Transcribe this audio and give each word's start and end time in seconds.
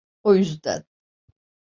O 0.23 0.35
yüzden... 0.35 0.83